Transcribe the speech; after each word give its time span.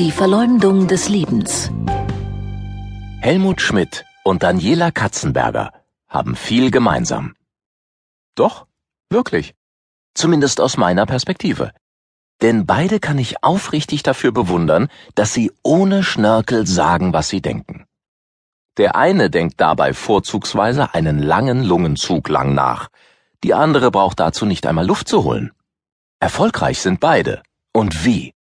Die 0.00 0.12
Verleumdung 0.12 0.86
des 0.86 1.10
Lebens. 1.10 1.70
Helmut 3.20 3.60
Schmidt 3.60 4.06
und 4.24 4.42
Daniela 4.42 4.90
Katzenberger 4.90 5.74
haben 6.08 6.36
viel 6.36 6.70
gemeinsam. 6.70 7.34
Doch, 8.34 8.66
wirklich. 9.10 9.54
Zumindest 10.14 10.62
aus 10.62 10.78
meiner 10.78 11.04
Perspektive. 11.04 11.72
Denn 12.40 12.64
beide 12.64 12.98
kann 12.98 13.18
ich 13.18 13.44
aufrichtig 13.44 14.02
dafür 14.02 14.32
bewundern, 14.32 14.88
dass 15.16 15.34
sie 15.34 15.52
ohne 15.62 16.02
Schnörkel 16.02 16.66
sagen, 16.66 17.12
was 17.12 17.28
sie 17.28 17.42
denken. 17.42 17.84
Der 18.78 18.96
eine 18.96 19.28
denkt 19.28 19.60
dabei 19.60 19.92
vorzugsweise 19.92 20.94
einen 20.94 21.18
langen 21.18 21.62
Lungenzug 21.62 22.30
lang 22.30 22.54
nach, 22.54 22.88
die 23.44 23.52
andere 23.52 23.90
braucht 23.90 24.18
dazu 24.18 24.46
nicht 24.46 24.66
einmal 24.66 24.86
Luft 24.86 25.08
zu 25.08 25.24
holen. 25.24 25.52
Erfolgreich 26.20 26.80
sind 26.80 27.00
beide. 27.00 27.42
Und 27.74 28.06
wie? 28.06 28.32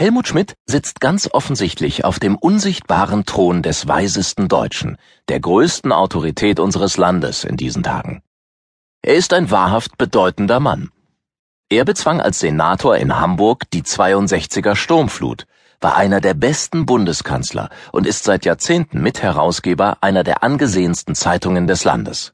Helmut 0.00 0.28
Schmidt 0.28 0.54
sitzt 0.64 1.00
ganz 1.00 1.28
offensichtlich 1.30 2.06
auf 2.06 2.18
dem 2.18 2.36
unsichtbaren 2.36 3.26
Thron 3.26 3.62
des 3.62 3.86
weisesten 3.86 4.48
Deutschen, 4.48 4.96
der 5.28 5.40
größten 5.40 5.92
Autorität 5.92 6.58
unseres 6.58 6.96
Landes 6.96 7.44
in 7.44 7.58
diesen 7.58 7.82
Tagen. 7.82 8.22
Er 9.02 9.16
ist 9.16 9.34
ein 9.34 9.50
wahrhaft 9.50 9.98
bedeutender 9.98 10.58
Mann. 10.58 10.88
Er 11.68 11.84
bezwang 11.84 12.18
als 12.18 12.38
Senator 12.38 12.96
in 12.96 13.20
Hamburg 13.20 13.70
die 13.74 13.82
62er 13.82 14.74
Sturmflut, 14.74 15.46
war 15.82 15.98
einer 15.98 16.22
der 16.22 16.32
besten 16.32 16.86
Bundeskanzler 16.86 17.68
und 17.92 18.06
ist 18.06 18.24
seit 18.24 18.46
Jahrzehnten 18.46 19.02
Mitherausgeber 19.02 19.98
einer 20.00 20.24
der 20.24 20.42
angesehensten 20.42 21.14
Zeitungen 21.14 21.66
des 21.66 21.84
Landes. 21.84 22.32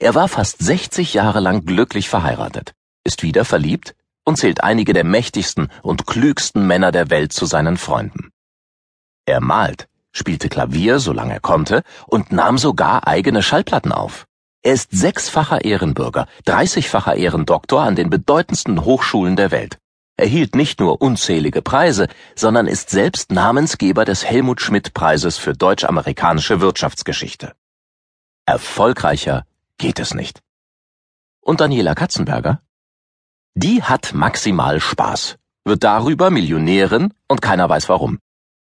Er 0.00 0.16
war 0.16 0.26
fast 0.26 0.58
60 0.58 1.14
Jahre 1.14 1.38
lang 1.38 1.64
glücklich 1.64 2.08
verheiratet, 2.08 2.74
ist 3.04 3.22
wieder 3.22 3.44
verliebt 3.44 3.94
und 4.24 4.36
zählt 4.36 4.62
einige 4.62 4.92
der 4.92 5.04
mächtigsten 5.04 5.68
und 5.82 6.06
klügsten 6.06 6.66
Männer 6.66 6.92
der 6.92 7.10
Welt 7.10 7.32
zu 7.32 7.46
seinen 7.46 7.76
Freunden. 7.76 8.30
Er 9.26 9.40
malt, 9.40 9.88
spielte 10.12 10.48
Klavier, 10.48 10.98
solange 10.98 11.34
er 11.34 11.40
konnte, 11.40 11.82
und 12.06 12.32
nahm 12.32 12.58
sogar 12.58 13.06
eigene 13.06 13.42
Schallplatten 13.42 13.92
auf. 13.92 14.26
Er 14.62 14.74
ist 14.74 14.90
sechsfacher 14.92 15.64
Ehrenbürger, 15.64 16.26
dreißigfacher 16.44 17.16
Ehrendoktor 17.16 17.82
an 17.82 17.96
den 17.96 18.10
bedeutendsten 18.10 18.84
Hochschulen 18.84 19.34
der 19.34 19.50
Welt. 19.50 19.78
Er 20.16 20.26
hielt 20.26 20.54
nicht 20.54 20.78
nur 20.78 21.00
unzählige 21.00 21.62
Preise, 21.62 22.06
sondern 22.36 22.68
ist 22.68 22.90
selbst 22.90 23.32
Namensgeber 23.32 24.04
des 24.04 24.24
Helmut 24.24 24.60
Schmidt 24.60 24.94
Preises 24.94 25.38
für 25.38 25.54
deutsch-amerikanische 25.54 26.60
Wirtschaftsgeschichte. 26.60 27.54
Erfolgreicher 28.46 29.46
geht 29.78 29.98
es 29.98 30.14
nicht. 30.14 30.40
Und 31.40 31.60
Daniela 31.60 31.94
Katzenberger? 31.94 32.60
Die 33.54 33.82
hat 33.82 34.14
maximal 34.14 34.80
Spaß, 34.80 35.36
wird 35.66 35.84
darüber 35.84 36.30
Millionärin 36.30 37.12
und 37.28 37.42
keiner 37.42 37.68
weiß 37.68 37.90
warum. 37.90 38.18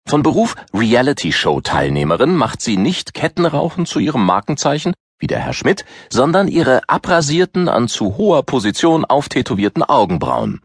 Von 0.10 0.24
Beruf 0.24 0.56
Reality-Show-Teilnehmerin 0.74 2.36
macht 2.36 2.62
sie 2.62 2.76
nicht 2.76 3.14
Kettenrauchen 3.14 3.86
zu 3.86 4.00
ihrem 4.00 4.26
Markenzeichen, 4.26 4.94
wie 5.20 5.28
der 5.28 5.40
Herr 5.40 5.54
Schmidt, 5.54 5.86
sondern 6.10 6.50
ihre 6.50 6.82
abrasierten, 6.90 7.70
an 7.70 7.88
zu 7.88 8.18
hoher 8.18 8.44
Position 8.44 9.06
auftätowierten 9.06 9.84
Augenbrauen. 9.84 10.60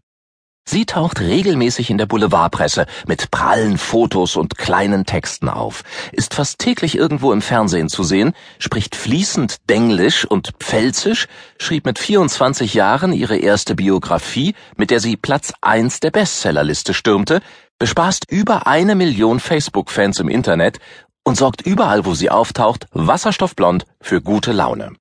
Sie 0.71 0.85
taucht 0.85 1.19
regelmäßig 1.19 1.89
in 1.89 1.97
der 1.97 2.05
Boulevardpresse 2.05 2.85
mit 3.07 3.31
prallen 3.31 3.79
Fotos 3.79 4.35
und 4.35 4.55
kleinen 4.59 5.07
Texten 5.07 5.49
auf, 5.49 5.81
ist 6.11 6.35
fast 6.35 6.59
täglich 6.59 6.95
irgendwo 6.95 7.33
im 7.33 7.41
Fernsehen 7.41 7.89
zu 7.89 8.03
sehen, 8.03 8.33
spricht 8.59 8.95
fließend 8.95 9.67
Denglisch 9.67 10.25
und 10.25 10.51
Pfälzisch, 10.59 11.27
schrieb 11.57 11.87
mit 11.87 11.97
24 11.97 12.75
Jahren 12.75 13.13
ihre 13.13 13.37
erste 13.37 13.73
Biografie, 13.73 14.53
mit 14.77 14.91
der 14.91 14.99
sie 14.99 15.17
Platz 15.17 15.53
1 15.61 16.01
der 16.01 16.11
Bestsellerliste 16.11 16.93
stürmte, 16.93 17.41
bespaßt 17.79 18.25
über 18.29 18.67
eine 18.67 18.93
Million 18.93 19.39
Facebook-Fans 19.39 20.19
im 20.19 20.29
Internet 20.29 20.77
und 21.23 21.35
sorgt 21.35 21.63
überall, 21.63 22.05
wo 22.05 22.13
sie 22.13 22.29
auftaucht, 22.29 22.85
wasserstoffblond 22.91 23.87
für 24.01 24.21
gute 24.21 24.51
Laune. 24.51 24.91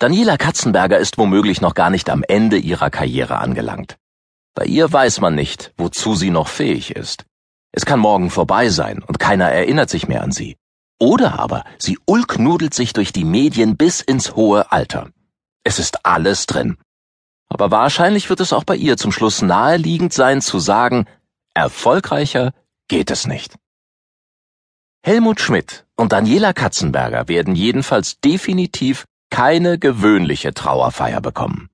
Daniela 0.00 0.36
Katzenberger 0.36 0.96
ist 0.96 1.18
womöglich 1.18 1.60
noch 1.60 1.74
gar 1.74 1.90
nicht 1.90 2.08
am 2.08 2.22
Ende 2.22 2.56
ihrer 2.56 2.88
Karriere 2.88 3.38
angelangt. 3.38 3.96
Bei 4.58 4.64
ihr 4.64 4.92
weiß 4.92 5.20
man 5.20 5.36
nicht, 5.36 5.72
wozu 5.76 6.16
sie 6.16 6.30
noch 6.30 6.48
fähig 6.48 6.90
ist. 6.90 7.24
Es 7.70 7.86
kann 7.86 8.00
morgen 8.00 8.28
vorbei 8.28 8.70
sein 8.70 9.04
und 9.04 9.20
keiner 9.20 9.44
erinnert 9.52 9.88
sich 9.88 10.08
mehr 10.08 10.20
an 10.20 10.32
sie. 10.32 10.56
Oder 10.98 11.38
aber 11.38 11.62
sie 11.78 11.96
ulknudelt 12.06 12.74
sich 12.74 12.92
durch 12.92 13.12
die 13.12 13.24
Medien 13.24 13.76
bis 13.76 14.00
ins 14.00 14.34
hohe 14.34 14.72
Alter. 14.72 15.10
Es 15.62 15.78
ist 15.78 16.04
alles 16.04 16.46
drin. 16.46 16.76
Aber 17.48 17.70
wahrscheinlich 17.70 18.30
wird 18.30 18.40
es 18.40 18.52
auch 18.52 18.64
bei 18.64 18.74
ihr 18.74 18.96
zum 18.96 19.12
Schluss 19.12 19.42
naheliegend 19.42 20.12
sein 20.12 20.40
zu 20.40 20.58
sagen, 20.58 21.06
erfolgreicher 21.54 22.52
geht 22.88 23.12
es 23.12 23.28
nicht. 23.28 23.54
Helmut 25.04 25.38
Schmidt 25.38 25.86
und 25.94 26.10
Daniela 26.10 26.52
Katzenberger 26.52 27.28
werden 27.28 27.54
jedenfalls 27.54 28.18
definitiv 28.18 29.04
keine 29.30 29.78
gewöhnliche 29.78 30.52
Trauerfeier 30.52 31.20
bekommen. 31.20 31.70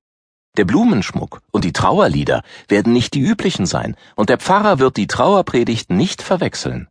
Der 0.57 0.65
Blumenschmuck 0.65 1.41
und 1.51 1.65
die 1.65 1.73
Trauerlieder 1.73 2.43
werden 2.69 2.93
nicht 2.93 3.15
die 3.15 3.21
üblichen 3.21 3.67
sein, 3.67 3.97
und 4.15 4.29
der 4.29 4.39
Pfarrer 4.39 4.79
wird 4.79 4.97
die 4.97 5.09
Trauerpredigt 5.09 5.91
nicht 5.91 6.23
verwechseln. 6.23 6.87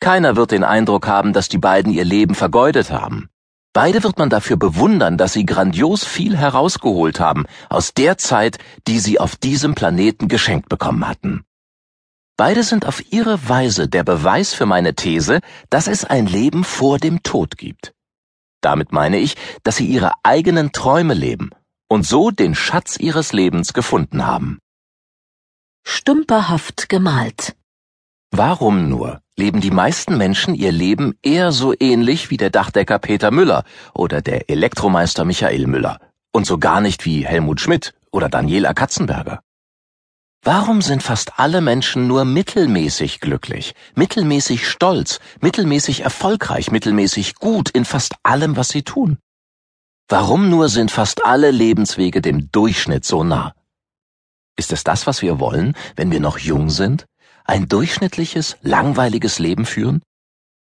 Keiner 0.00 0.34
wird 0.36 0.50
den 0.50 0.64
Eindruck 0.64 1.06
haben, 1.06 1.34
dass 1.34 1.50
die 1.50 1.58
beiden 1.58 1.92
ihr 1.92 2.06
Leben 2.06 2.34
vergeudet 2.34 2.90
haben. 2.90 3.28
Beide 3.74 4.02
wird 4.02 4.18
man 4.18 4.30
dafür 4.30 4.56
bewundern, 4.56 5.18
dass 5.18 5.34
sie 5.34 5.44
grandios 5.44 6.04
viel 6.04 6.38
herausgeholt 6.38 7.20
haben 7.20 7.44
aus 7.68 7.92
der 7.92 8.16
Zeit, 8.16 8.56
die 8.86 8.98
sie 8.98 9.20
auf 9.20 9.36
diesem 9.36 9.74
Planeten 9.74 10.28
geschenkt 10.28 10.70
bekommen 10.70 11.06
hatten. 11.06 11.44
Beide 12.38 12.62
sind 12.62 12.86
auf 12.86 13.12
ihre 13.12 13.46
Weise 13.46 13.88
der 13.88 14.04
Beweis 14.04 14.54
für 14.54 14.64
meine 14.64 14.94
These, 14.94 15.40
dass 15.68 15.86
es 15.86 16.06
ein 16.06 16.26
Leben 16.26 16.64
vor 16.64 16.98
dem 16.98 17.22
Tod 17.22 17.58
gibt. 17.58 17.92
Damit 18.62 18.92
meine 18.92 19.18
ich, 19.18 19.36
dass 19.64 19.76
sie 19.76 19.86
ihre 19.86 20.12
eigenen 20.22 20.72
Träume 20.72 21.12
leben 21.12 21.50
und 21.88 22.06
so 22.06 22.30
den 22.30 22.54
Schatz 22.54 22.96
ihres 22.96 23.32
Lebens 23.32 23.72
gefunden 23.72 24.26
haben. 24.26 24.58
Stümperhaft 25.84 26.88
gemalt. 26.88 27.56
Warum 28.30 28.88
nur 28.88 29.20
leben 29.36 29.60
die 29.60 29.70
meisten 29.70 30.16
Menschen 30.16 30.54
ihr 30.54 30.72
Leben 30.72 31.14
eher 31.22 31.52
so 31.52 31.74
ähnlich 31.78 32.30
wie 32.30 32.36
der 32.36 32.50
Dachdecker 32.50 32.98
Peter 32.98 33.30
Müller 33.30 33.64
oder 33.94 34.20
der 34.20 34.50
Elektromeister 34.50 35.24
Michael 35.24 35.66
Müller 35.66 36.00
und 36.32 36.46
so 36.46 36.58
gar 36.58 36.80
nicht 36.80 37.04
wie 37.04 37.24
Helmut 37.24 37.60
Schmidt 37.60 37.94
oder 38.10 38.28
Daniela 38.28 38.74
Katzenberger? 38.74 39.42
Warum 40.42 40.80
sind 40.80 41.02
fast 41.02 41.38
alle 41.38 41.60
Menschen 41.60 42.06
nur 42.06 42.24
mittelmäßig 42.24 43.20
glücklich, 43.20 43.74
mittelmäßig 43.94 44.68
stolz, 44.68 45.18
mittelmäßig 45.40 46.00
erfolgreich, 46.00 46.70
mittelmäßig 46.70 47.34
gut 47.36 47.70
in 47.70 47.84
fast 47.84 48.14
allem, 48.22 48.56
was 48.56 48.68
sie 48.68 48.82
tun? 48.82 49.18
Warum 50.08 50.48
nur 50.50 50.68
sind 50.68 50.92
fast 50.92 51.24
alle 51.24 51.50
Lebenswege 51.50 52.20
dem 52.20 52.52
Durchschnitt 52.52 53.04
so 53.04 53.24
nah? 53.24 53.54
Ist 54.56 54.70
es 54.72 54.84
das, 54.84 55.08
was 55.08 55.20
wir 55.20 55.40
wollen, 55.40 55.76
wenn 55.96 56.12
wir 56.12 56.20
noch 56.20 56.38
jung 56.38 56.70
sind? 56.70 57.06
Ein 57.44 57.68
durchschnittliches, 57.68 58.56
langweiliges 58.62 59.40
Leben 59.40 59.66
führen? 59.66 60.02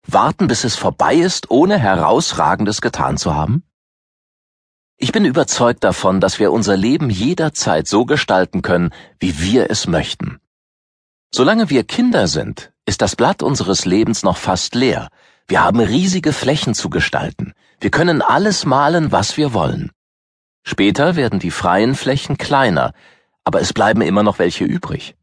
Warten, 0.08 0.48
bis 0.48 0.64
es 0.64 0.78
vorbei 0.78 1.16
ist, 1.16 1.52
ohne 1.52 1.78
herausragendes 1.78 2.80
getan 2.80 3.18
zu 3.18 3.36
haben? 3.36 3.64
Ich 4.98 5.12
bin 5.12 5.26
überzeugt 5.26 5.84
davon, 5.84 6.22
dass 6.22 6.40
wir 6.40 6.54
unser 6.54 6.78
Leben 6.78 7.10
jederzeit 7.10 7.88
so 7.88 8.06
gestalten 8.06 8.62
können, 8.62 8.92
wie 9.20 9.42
wir 9.42 9.70
es 9.70 9.88
möchten. 9.88 10.40
Solange 11.36 11.70
wir 11.70 11.84
Kinder 11.84 12.28
sind, 12.28 12.72
ist 12.86 13.02
das 13.02 13.18
Blatt 13.18 13.44
unseres 13.44 13.86
Lebens 13.86 14.24
noch 14.24 14.38
fast 14.38 14.76
leer. 14.76 15.10
Wir 15.48 15.64
haben 15.64 15.80
riesige 15.80 16.34
Flächen 16.34 16.74
zu 16.74 16.90
gestalten. 16.90 17.54
Wir 17.80 17.92
können 17.92 18.22
alles 18.22 18.66
malen, 18.66 19.12
was 19.12 19.38
wir 19.38 19.54
wollen. 19.54 19.92
Später 20.64 21.16
werden 21.16 21.40
die 21.40 21.52
freien 21.52 21.96
Flächen 21.96 22.38
kleiner, 22.38 22.94
aber 23.44 23.60
es 23.60 23.74
bleiben 23.74 24.02
immer 24.02 24.24
noch 24.24 24.40
welche 24.40 24.64
übrig. 24.64 25.16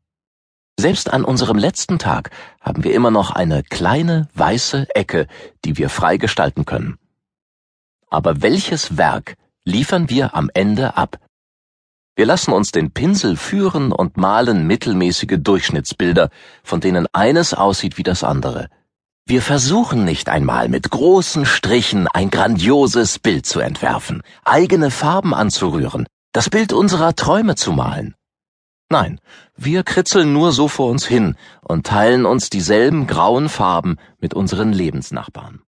Selbst 0.78 1.12
an 1.12 1.24
unserem 1.24 1.58
letzten 1.58 1.98
Tag 1.98 2.30
haben 2.60 2.84
wir 2.84 2.94
immer 2.94 3.10
noch 3.10 3.30
eine 3.30 3.62
kleine 3.62 4.28
weiße 4.34 4.86
Ecke, 4.94 5.26
die 5.64 5.78
wir 5.78 5.88
frei 5.88 6.16
gestalten 6.16 6.64
können. 6.64 6.98
Aber 8.08 8.42
welches 8.42 8.96
Werk 8.96 9.36
liefern 9.64 10.10
wir 10.10 10.34
am 10.34 10.50
Ende 10.52 10.96
ab. 10.96 11.18
Wir 12.16 12.26
lassen 12.26 12.52
uns 12.52 12.72
den 12.72 12.90
Pinsel 12.92 13.36
führen 13.36 13.92
und 13.92 14.16
malen 14.16 14.66
mittelmäßige 14.66 15.38
Durchschnittsbilder, 15.38 16.28
von 16.62 16.80
denen 16.80 17.06
eines 17.12 17.54
aussieht 17.54 17.98
wie 17.98 18.02
das 18.02 18.24
andere. 18.24 18.68
Wir 19.30 19.42
versuchen 19.42 20.04
nicht 20.04 20.28
einmal 20.28 20.68
mit 20.68 20.90
großen 20.90 21.46
Strichen 21.46 22.08
ein 22.08 22.30
grandioses 22.30 23.20
Bild 23.20 23.46
zu 23.46 23.60
entwerfen, 23.60 24.24
eigene 24.44 24.90
Farben 24.90 25.34
anzurühren, 25.34 26.08
das 26.32 26.50
Bild 26.50 26.72
unserer 26.72 27.14
Träume 27.14 27.54
zu 27.54 27.70
malen. 27.70 28.16
Nein, 28.88 29.20
wir 29.56 29.84
kritzeln 29.84 30.32
nur 30.32 30.50
so 30.50 30.66
vor 30.66 30.90
uns 30.90 31.06
hin 31.06 31.36
und 31.60 31.86
teilen 31.86 32.26
uns 32.26 32.50
dieselben 32.50 33.06
grauen 33.06 33.48
Farben 33.48 33.98
mit 34.18 34.34
unseren 34.34 34.72
Lebensnachbarn. 34.72 35.62